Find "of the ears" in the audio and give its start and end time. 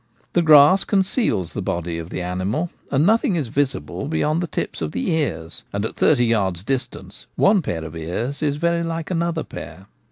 4.81-5.63